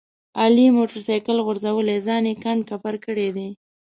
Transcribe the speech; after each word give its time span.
علي 0.41 0.65
موټر 0.75 0.97
سایکل 1.07 1.37
غورځولی 1.45 1.97
ځان 2.07 2.23
یې 2.29 2.35
کنډ 2.43 2.61
کپر 2.69 2.95
کړی 3.05 3.27
دی. 3.35 3.49